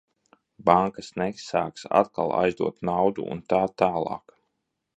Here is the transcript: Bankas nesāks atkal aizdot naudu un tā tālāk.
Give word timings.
Bankas 0.69 1.09
nesāks 1.21 1.85
atkal 1.99 2.33
aizdot 2.39 2.81
naudu 2.91 3.27
un 3.35 3.45
tā 3.55 3.61
tālāk. 3.83 4.39